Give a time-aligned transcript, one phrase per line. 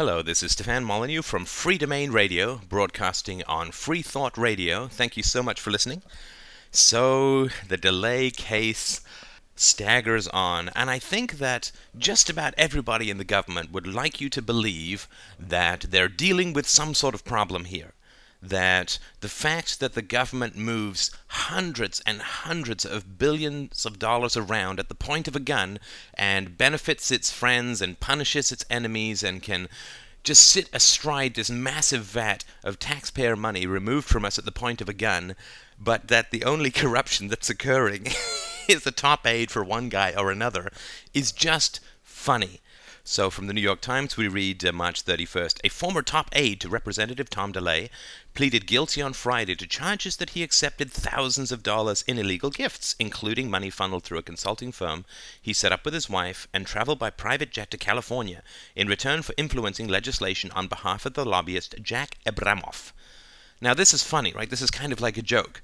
[0.00, 4.88] Hello, this is Stefan Molyneux from Freedomain Radio, broadcasting on Free Thought Radio.
[4.88, 6.00] Thank you so much for listening.
[6.70, 9.02] So, the DeLay case
[9.56, 14.30] staggers on, and I think that just about everybody in the government would like you
[14.30, 15.06] to believe
[15.38, 17.92] that they're dealing with some sort of problem here
[18.42, 21.10] that the fact that the government moves
[21.50, 25.80] hundreds and hundreds of billions of dollars around at the point of a gun
[26.14, 29.68] and benefits its friends and punishes its enemies and can
[30.22, 34.80] just sit astride this massive vat of taxpayer money removed from us at the point
[34.80, 35.34] of a gun,
[35.76, 38.06] but that the only corruption that's occurring
[38.68, 40.70] is a top aide for one guy or another
[41.12, 42.60] is just funny.
[43.12, 46.60] So, from the New York Times, we read uh, March 31st A former top aide
[46.60, 47.90] to Representative Tom DeLay
[48.34, 52.94] pleaded guilty on Friday to charges that he accepted thousands of dollars in illegal gifts,
[53.00, 55.04] including money funneled through a consulting firm
[55.42, 58.44] he set up with his wife and traveled by private jet to California
[58.76, 62.92] in return for influencing legislation on behalf of the lobbyist Jack Abramoff.
[63.60, 64.48] Now, this is funny, right?
[64.48, 65.62] This is kind of like a joke.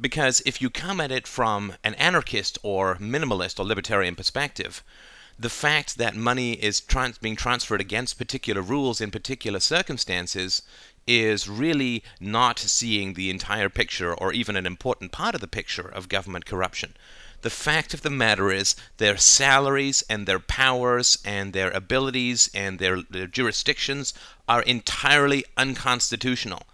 [0.00, 4.82] Because if you come at it from an anarchist or minimalist or libertarian perspective,
[5.38, 10.62] the fact that money is trans- being transferred against particular rules in particular circumstances
[11.06, 15.88] is really not seeing the entire picture or even an important part of the picture
[15.88, 16.94] of government corruption.
[17.42, 22.80] The fact of the matter is their salaries and their powers and their abilities and
[22.80, 24.12] their, their jurisdictions
[24.48, 26.64] are entirely unconstitutional.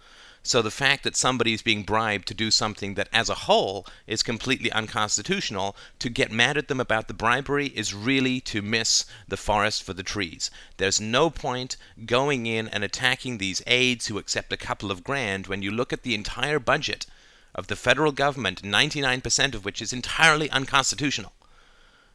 [0.47, 3.87] So the fact that somebody is being bribed to do something that as a whole
[4.05, 9.05] is completely unconstitutional, to get mad at them about the bribery is really to miss
[9.27, 10.51] the forest for the trees.
[10.77, 15.47] There's no point going in and attacking these aides who accept a couple of grand
[15.47, 17.07] when you look at the entire budget
[17.55, 21.33] of the federal government, 99% of which is entirely unconstitutional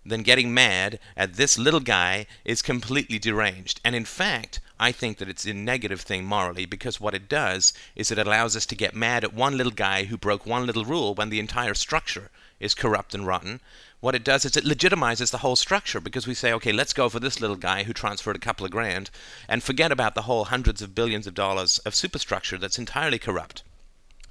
[0.04, 3.80] then getting mad at this little guy is completely deranged.
[3.84, 7.74] And in fact, I think that it's a negative thing morally because what it does
[7.94, 10.86] is it allows us to get mad at one little guy who broke one little
[10.86, 13.60] rule when the entire structure is corrupt and rotten.
[14.00, 17.10] What it does is it legitimizes the whole structure because we say, okay, let's go
[17.10, 19.10] for this little guy who transferred a couple of grand
[19.48, 23.62] and forget about the whole hundreds of billions of dollars of superstructure that's entirely corrupt.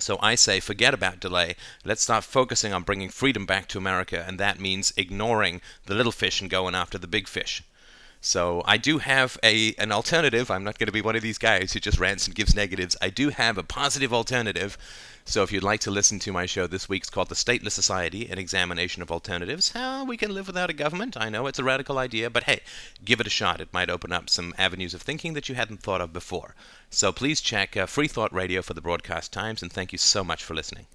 [0.01, 1.55] So I say, forget about DeLay.
[1.83, 6.13] Let's start focusing on bringing freedom back to America, and that means ignoring the little
[6.13, 7.63] fish and going after the big fish.
[8.21, 10.51] So I do have a an alternative.
[10.51, 12.97] I'm not going to be one of these guys who just rants and gives negatives.
[13.01, 14.77] I do have a positive alternative.
[15.23, 18.27] So if you'd like to listen to my show this week's called The Stateless Society,
[18.29, 21.15] an examination of alternatives, how we can live without a government.
[21.15, 22.59] I know it's a radical idea, but hey,
[23.05, 23.61] give it a shot.
[23.61, 26.55] It might open up some avenues of thinking that you hadn't thought of before.
[26.89, 30.25] So please check uh, Free Thought Radio for the broadcast times, and thank you so
[30.25, 30.87] much for listening.